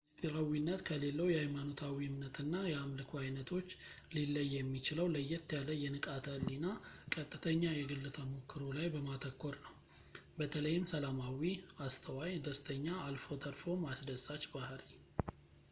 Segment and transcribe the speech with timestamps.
[0.09, 3.67] ምስጢራዊነት ከሌላው የኃይማኖታዊ እምነት እና የአምልኮ ዓይነቶች
[4.15, 6.65] ሊለይ የሚችለው ለየት ያለ የንቃተ ህሊና
[7.15, 9.75] ቀጥተኛ የግል ተሞክሮ ላይ በማተኮር ነው፣
[10.39, 11.43] በተለይም ሰላማዊ፣
[11.89, 14.83] አስተዋይ፣ ደስተኛ፣ አልፎ ተርፎም አስደሳች ባህሪ